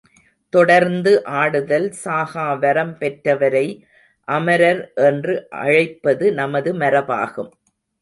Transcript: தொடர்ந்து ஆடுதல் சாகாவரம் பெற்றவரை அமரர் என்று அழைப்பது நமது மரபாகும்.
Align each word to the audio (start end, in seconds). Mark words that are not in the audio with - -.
தொடர்ந்து 0.53 1.11
ஆடுதல் 1.41 1.85
சாகாவரம் 2.05 2.95
பெற்றவரை 2.97 3.65
அமரர் 4.27 4.83
என்று 5.07 5.35
அழைப்பது 5.61 6.33
நமது 6.33 6.73
மரபாகும். 6.73 7.51